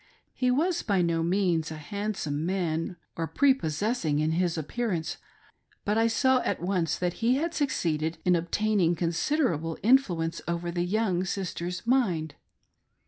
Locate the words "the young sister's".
10.71-11.85